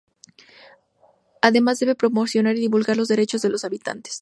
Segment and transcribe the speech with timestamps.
[1.43, 4.09] Además, debe promocionar y divulgar los derechos de los habitantes.